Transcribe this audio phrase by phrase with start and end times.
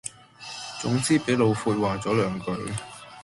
[0.81, 2.57] 總之俾老闊話左兩句